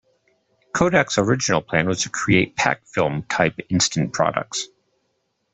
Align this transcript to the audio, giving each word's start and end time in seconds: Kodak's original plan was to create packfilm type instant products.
Kodak's 0.73 1.19
original 1.19 1.61
plan 1.61 1.87
was 1.87 2.01
to 2.01 2.09
create 2.09 2.55
packfilm 2.55 3.23
type 3.29 3.59
instant 3.69 4.13
products. 4.13 4.67